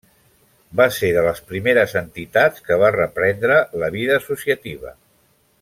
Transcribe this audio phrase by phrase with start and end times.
[0.79, 4.99] Va ser de les primeres entitats que va reprendre la vida associativa.